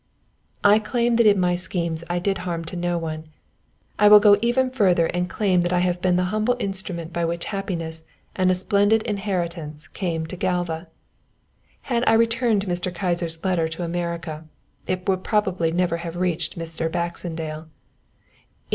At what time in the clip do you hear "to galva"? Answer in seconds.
10.25-10.87